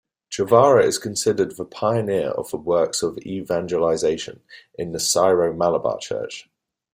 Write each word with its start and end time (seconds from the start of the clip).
Chavara 0.31 0.83
is 0.83 0.97
considered 0.97 1.55
the 1.57 1.63
pioneer 1.63 2.29
of 2.29 2.49
the 2.49 2.57
works 2.57 3.03
of 3.03 3.19
evangelization 3.23 4.41
in 4.73 4.93
the 4.93 4.99
Syro-Malabar 4.99 5.99
Church. 5.99 6.49